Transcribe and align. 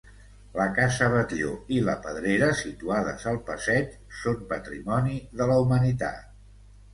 La 0.59 0.65
Casa 0.77 1.09
Batlló 1.15 1.51
i 1.75 1.81
la 1.89 1.93
Pedrera, 2.05 2.47
situades 2.61 3.27
al 3.33 3.37
passeig, 3.51 3.93
són 4.23 4.41
Patrimoni 4.55 5.21
de 5.43 5.49
la 5.53 5.61
Humanitat. 5.67 6.27